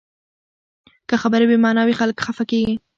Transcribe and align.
که 1.09 1.15
خبرې 1.21 1.45
بې 1.49 1.57
معنا 1.63 1.81
وي، 1.85 1.95
خلک 1.99 2.17
خفه 2.25 2.43
کېږي 2.51 2.75